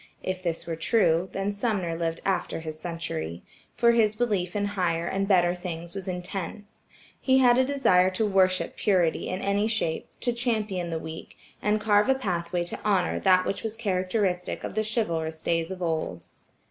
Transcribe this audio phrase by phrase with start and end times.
[0.23, 3.43] If this were true, then Sumner lived after his century,
[3.75, 6.85] for his belief in higher and better things was intense.
[7.19, 11.79] He had a desire to worship purity in any shape, to champion the weak, and
[11.79, 16.29] carve a pathway to honor that was characteristic of the chivalrous days of old.